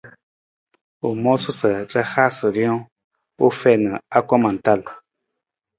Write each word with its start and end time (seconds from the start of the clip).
U 1.07 1.09
moona 1.23 1.51
sa 1.59 1.67
ra 1.91 2.03
haasa 2.13 2.45
rijang 2.55 2.81
u 3.45 3.45
fiin 3.59 3.83
anggoma 4.17 4.51
tal. 4.65 4.81